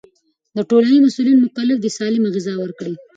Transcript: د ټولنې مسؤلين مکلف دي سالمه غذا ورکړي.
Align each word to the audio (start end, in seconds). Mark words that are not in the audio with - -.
د 0.57 0.59
ټولنې 0.69 0.97
مسؤلين 1.07 1.37
مکلف 1.45 1.77
دي 1.81 1.89
سالمه 1.97 2.29
غذا 2.35 2.53
ورکړي. 2.59 2.95